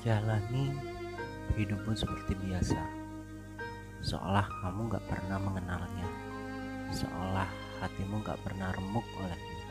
[0.00, 0.72] Jalani
[1.60, 2.80] hidupmu seperti biasa,
[4.00, 6.08] seolah kamu gak pernah mengenalnya,
[6.88, 7.44] seolah
[7.84, 9.68] hatimu gak pernah remuk olehnya.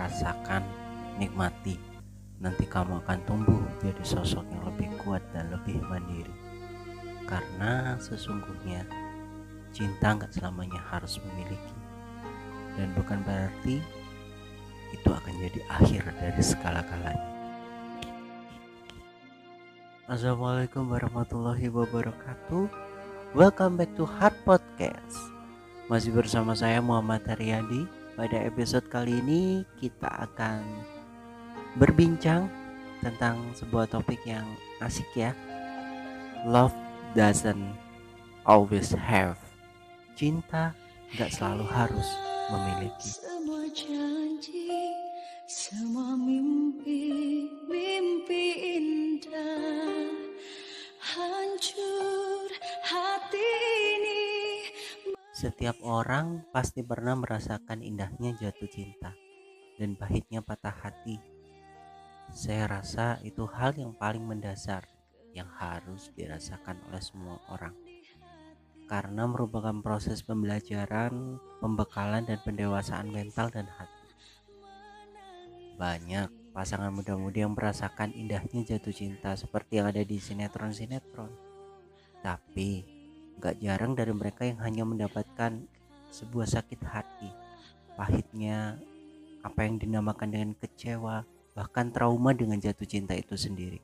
[0.00, 0.64] Rasakan,
[1.20, 1.76] nikmati,
[2.40, 6.32] nanti kamu akan tumbuh jadi sosok yang lebih kuat dan lebih mandiri.
[7.28, 8.88] Karena sesungguhnya
[9.76, 11.76] cinta gak selamanya harus memiliki,
[12.80, 13.84] dan bukan berarti
[14.96, 17.37] itu akan jadi akhir dari segala galanya.
[20.08, 22.64] Assalamualaikum warahmatullahi wabarakatuh.
[23.36, 25.20] Welcome back to Heart Podcast.
[25.92, 27.84] Masih bersama saya Muhammad Haryadi.
[28.16, 30.64] Pada episode kali ini kita akan
[31.76, 32.48] berbincang
[33.04, 34.48] tentang sebuah topik yang
[34.80, 35.36] asik ya.
[36.48, 36.72] Love
[37.12, 37.76] doesn't
[38.48, 39.36] always have.
[40.16, 40.72] Cinta
[41.20, 42.08] gak selalu harus
[42.48, 43.12] memiliki
[55.38, 59.14] Setiap orang pasti pernah merasakan indahnya jatuh cinta
[59.78, 61.14] dan pahitnya patah hati.
[62.34, 64.90] Saya rasa itu hal yang paling mendasar
[65.30, 67.70] yang harus dirasakan oleh semua orang.
[68.90, 74.10] Karena merupakan proses pembelajaran, pembekalan dan pendewasaan mental dan hati.
[75.78, 81.30] Banyak pasangan muda-mudi yang merasakan indahnya jatuh cinta seperti yang ada di sinetron-sinetron.
[82.26, 82.97] Tapi
[83.38, 85.62] gak jarang dari mereka yang hanya mendapatkan
[86.10, 87.30] sebuah sakit hati,
[87.94, 88.76] pahitnya
[89.46, 91.22] apa yang dinamakan dengan kecewa,
[91.54, 93.78] bahkan trauma dengan jatuh cinta itu sendiri.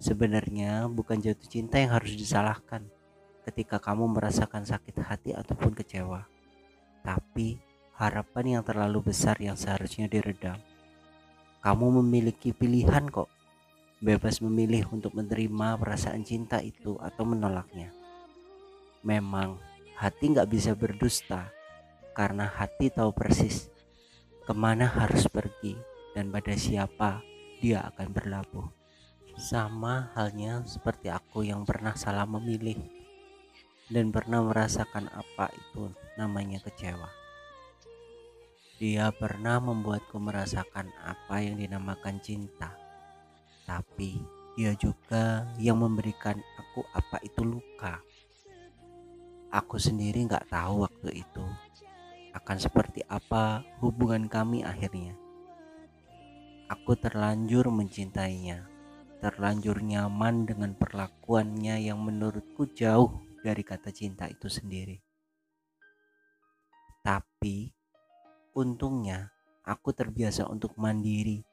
[0.00, 2.84] Sebenarnya bukan jatuh cinta yang harus disalahkan
[3.44, 6.24] ketika kamu merasakan sakit hati ataupun kecewa,
[7.04, 7.60] tapi
[8.00, 10.56] harapan yang terlalu besar yang seharusnya diredam.
[11.60, 13.28] Kamu memiliki pilihan kok,
[14.00, 17.99] bebas memilih untuk menerima perasaan cinta itu atau menolaknya.
[19.00, 19.56] Memang
[19.96, 21.48] hati nggak bisa berdusta
[22.12, 23.72] karena hati tahu persis
[24.44, 25.78] ke mana harus pergi
[26.12, 27.24] dan pada siapa
[27.60, 28.68] dia akan berlabuh.
[29.40, 32.76] Sama halnya seperti aku yang pernah salah memilih
[33.88, 35.88] dan pernah merasakan apa itu
[36.20, 37.08] namanya kecewa.
[38.80, 42.72] Dia pernah membuatku merasakan apa yang dinamakan cinta.
[43.68, 44.16] Tapi
[44.56, 48.00] dia juga yang memberikan aku apa itu luka.
[49.50, 51.44] Aku sendiri nggak tahu waktu itu
[52.30, 55.18] akan seperti apa hubungan kami akhirnya.
[56.70, 58.70] Aku terlanjur mencintainya,
[59.18, 65.02] terlanjur nyaman dengan perlakuannya yang menurutku jauh dari kata cinta itu sendiri.
[67.02, 67.80] Tapi
[68.50, 69.30] Untungnya,
[69.62, 71.46] aku terbiasa untuk mandiri,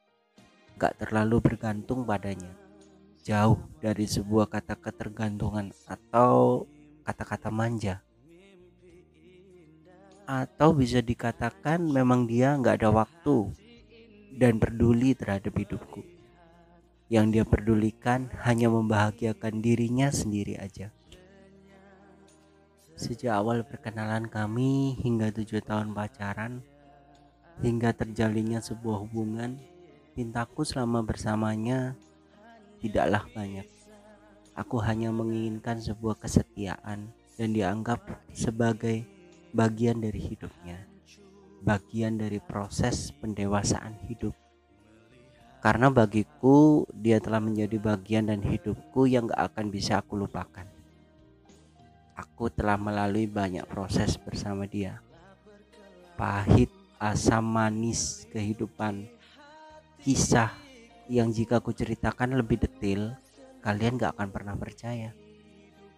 [0.74, 2.50] gak terlalu bergantung padanya.
[3.22, 6.66] Jauh dari sebuah kata ketergantungan atau
[7.08, 8.04] kata-kata manja.
[10.28, 13.48] Atau bisa dikatakan memang dia gak ada waktu
[14.36, 16.04] dan peduli terhadap hidupku.
[17.08, 20.92] Yang dia pedulikan hanya membahagiakan dirinya sendiri aja.
[22.92, 26.60] Sejak awal perkenalan kami hingga tujuh tahun pacaran,
[27.64, 29.56] hingga terjalinnya sebuah hubungan,
[30.12, 31.96] pintaku selama bersamanya
[32.84, 33.77] tidaklah banyak.
[34.58, 38.02] Aku hanya menginginkan sebuah kesetiaan dan dianggap
[38.34, 39.06] sebagai
[39.54, 40.82] bagian dari hidupnya,
[41.62, 44.34] bagian dari proses pendewasaan hidup.
[45.62, 50.66] Karena bagiku dia telah menjadi bagian dan hidupku yang gak akan bisa aku lupakan.
[52.18, 54.98] Aku telah melalui banyak proses bersama dia.
[56.18, 59.06] Pahit asam manis kehidupan
[60.02, 60.50] kisah
[61.06, 63.14] yang jika aku ceritakan lebih detail
[63.64, 65.10] kalian gak akan pernah percaya.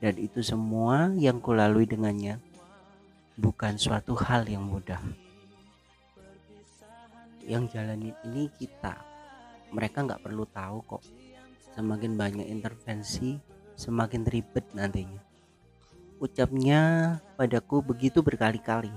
[0.00, 2.40] Dan itu semua yang kulalui dengannya
[3.36, 5.00] bukan suatu hal yang mudah.
[7.44, 8.96] Yang jalanin ini kita
[9.70, 11.04] mereka nggak perlu tahu kok.
[11.76, 13.38] Semakin banyak intervensi
[13.80, 15.24] semakin ribet nantinya.
[16.20, 18.92] Ucapnya padaku begitu berkali-kali.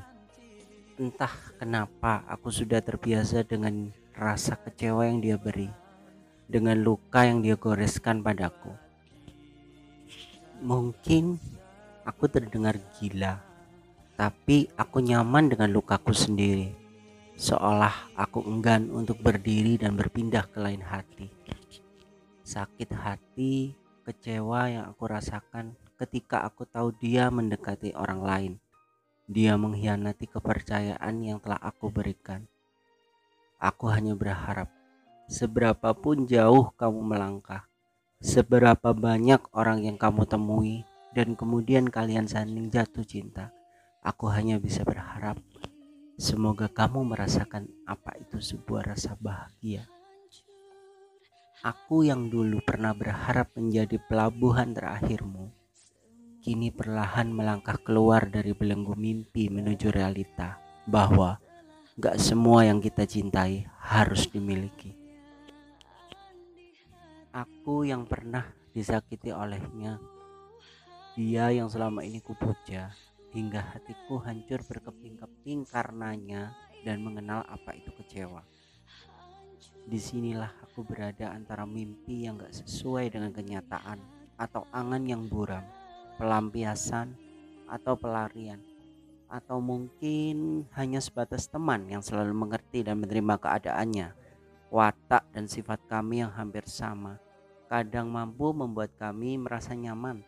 [1.00, 5.72] Entah kenapa aku sudah terbiasa dengan rasa kecewa yang dia beri,
[6.48, 8.72] dengan luka yang dia goreskan padaku.
[10.64, 11.40] Mungkin
[12.08, 13.40] aku terdengar gila,
[14.16, 16.72] tapi aku nyaman dengan lukaku sendiri,
[17.36, 21.28] seolah aku enggan untuk berdiri dan berpindah ke lain hati.
[22.48, 28.54] Sakit hati, kecewa yang aku rasakan ketika aku tahu dia mendekati orang lain
[29.24, 32.44] dia mengkhianati kepercayaan yang telah aku berikan.
[33.56, 34.68] Aku hanya berharap,
[35.28, 37.68] seberapapun jauh kamu melangkah,
[38.20, 40.84] seberapa banyak orang yang kamu temui
[41.16, 43.54] dan kemudian kalian saling jatuh cinta.
[44.04, 45.40] Aku hanya bisa berharap
[46.20, 49.88] semoga kamu merasakan apa itu sebuah rasa bahagia.
[51.64, 55.48] Aku yang dulu pernah berharap menjadi pelabuhan terakhirmu,
[56.44, 61.40] kini perlahan melangkah keluar dari belenggu mimpi menuju realita bahwa
[61.96, 65.03] gak semua yang kita cintai harus dimiliki.
[67.34, 68.46] Aku yang pernah
[68.78, 69.98] disakiti olehnya,
[71.18, 72.94] dia yang selama ini kupuja,
[73.34, 76.54] hingga hatiku hancur berkeping-keping karenanya
[76.86, 78.46] dan mengenal apa itu kecewa.
[79.90, 83.98] Di sinilah aku berada antara mimpi yang gak sesuai dengan kenyataan
[84.38, 85.66] atau angan yang buram,
[86.22, 87.18] pelampiasan
[87.66, 88.62] atau pelarian,
[89.26, 94.22] atau mungkin hanya sebatas teman yang selalu mengerti dan menerima keadaannya.
[94.74, 97.22] Watak dan sifat kami yang hampir sama,
[97.70, 100.26] kadang mampu membuat kami merasa nyaman.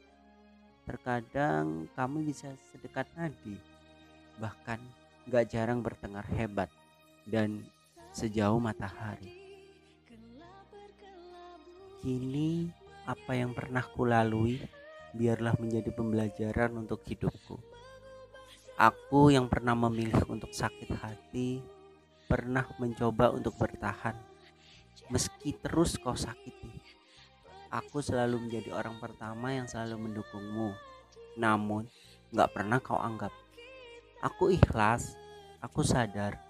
[0.85, 3.57] Terkadang kami bisa sedekat nadi,
[4.37, 4.77] bahkan
[5.25, 6.69] gak jarang bertengkar hebat
[7.25, 7.65] dan
[8.13, 9.33] sejauh matahari.
[12.05, 12.69] Kini
[13.09, 14.61] apa yang pernah kulalui
[15.17, 17.57] biarlah menjadi pembelajaran untuk hidupku.
[18.77, 21.65] Aku yang pernah memilih untuk sakit hati,
[22.29, 24.34] pernah mencoba untuk bertahan.
[25.11, 26.71] Meski terus kau sakiti,
[27.69, 30.73] aku selalu menjadi orang pertama yang selalu mendukungmu.
[31.37, 31.85] Namun,
[32.33, 33.31] gak pernah kau anggap.
[34.23, 35.13] Aku ikhlas,
[35.61, 36.41] aku sadar.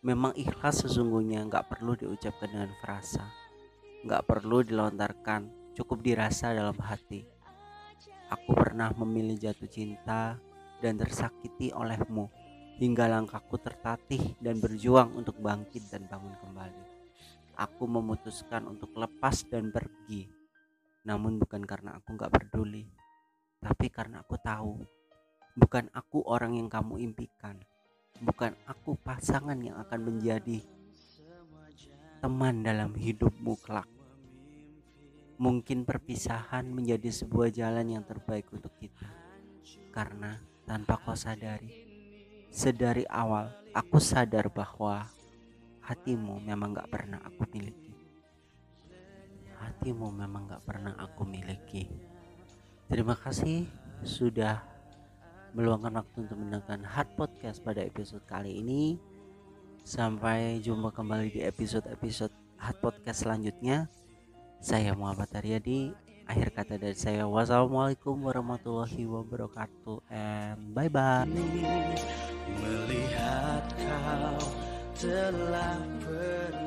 [0.00, 3.28] Memang ikhlas sesungguhnya gak perlu diucapkan dengan frasa
[4.00, 7.20] nggak perlu dilontarkan, cukup dirasa dalam hati.
[8.32, 10.40] Aku pernah memilih jatuh cinta
[10.80, 12.32] dan tersakiti olehmu
[12.80, 16.89] hingga langkahku tertatih dan berjuang untuk bangkit dan bangun kembali.
[17.60, 20.24] Aku memutuskan untuk lepas dan pergi,
[21.04, 22.88] namun bukan karena aku nggak peduli,
[23.60, 24.80] tapi karena aku tahu
[25.60, 27.60] bukan aku orang yang kamu impikan,
[28.24, 30.64] bukan aku pasangan yang akan menjadi
[32.24, 33.88] teman dalam hidupmu kelak.
[35.36, 39.08] Mungkin perpisahan menjadi sebuah jalan yang terbaik untuk kita.
[39.92, 41.72] Karena tanpa kau sadari,
[42.48, 45.08] sedari awal aku sadar bahwa
[45.90, 47.90] hatimu memang gak pernah aku miliki.
[49.58, 51.90] Hatimu memang gak pernah aku miliki.
[52.86, 53.66] Terima kasih
[54.06, 54.62] sudah
[55.50, 59.02] meluangkan waktu untuk mendengarkan Hard Podcast pada episode kali ini.
[59.82, 62.30] Sampai jumpa kembali di episode-episode
[62.62, 63.90] Hot Podcast selanjutnya.
[64.62, 65.90] Saya Muhammad Aryadi.
[66.30, 71.26] Akhir kata dari saya wassalamualaikum warahmatullahi wabarakatuh and bye bye.
[75.00, 76.59] till I put